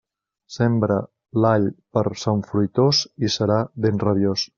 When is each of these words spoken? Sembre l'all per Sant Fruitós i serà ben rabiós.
Sembre 0.53 0.95
l'all 1.43 1.67
per 1.97 2.03
Sant 2.21 2.41
Fruitós 2.47 3.03
i 3.29 3.31
serà 3.35 3.59
ben 3.87 4.03
rabiós. 4.07 4.49